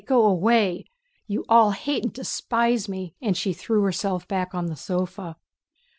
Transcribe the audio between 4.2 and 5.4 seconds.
back on the sofa.